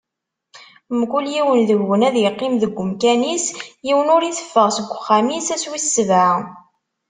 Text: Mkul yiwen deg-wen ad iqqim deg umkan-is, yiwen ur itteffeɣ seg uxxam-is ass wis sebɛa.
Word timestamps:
Mkul 0.99 1.25
yiwen 1.33 1.61
deg-wen 1.69 2.05
ad 2.07 2.15
iqqim 2.17 2.53
deg 2.61 2.73
umkan-is, 2.81 3.45
yiwen 3.85 4.11
ur 4.15 4.23
itteffeɣ 4.23 4.67
seg 4.75 4.85
uxxam-is 4.95 5.47
ass 5.55 5.63
wis 5.71 5.87
sebɛa. 5.95 6.35